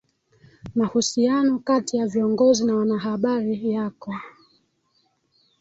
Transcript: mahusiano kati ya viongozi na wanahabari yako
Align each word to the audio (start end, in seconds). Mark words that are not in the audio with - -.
mahusiano 0.75 1.59
kati 1.59 1.97
ya 1.97 2.07
viongozi 2.07 2.65
na 2.65 2.75
wanahabari 2.75 3.71
yako 3.71 4.13